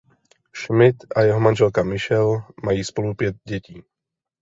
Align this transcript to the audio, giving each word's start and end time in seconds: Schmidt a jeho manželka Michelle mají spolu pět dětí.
Schmidt 0.51 1.05
a 1.13 1.21
jeho 1.21 1.39
manželka 1.39 1.83
Michelle 1.83 2.43
mají 2.63 2.83
spolu 2.83 3.15
pět 3.15 3.35
dětí. 3.43 3.83